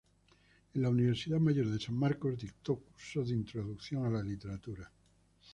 En 0.73 0.81
la 0.81 0.89
Universidad 0.89 1.37
Mayor 1.39 1.67
de 1.69 1.79
San 1.79 1.93
Marcos 1.95 2.35
dictó 2.35 2.75
cursos 2.77 3.27
de 3.29 3.35
Introducción 3.35 4.03
a 4.03 4.09
la 4.09 4.23
Literatura. 4.23 4.91